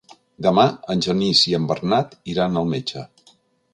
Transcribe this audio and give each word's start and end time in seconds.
Demà 0.45 0.63
en 0.93 1.03
Genís 1.07 1.41
i 1.51 1.55
en 1.59 1.67
Bernat 1.73 2.17
iran 2.35 2.59
al 2.63 2.73
metge. 2.73 3.05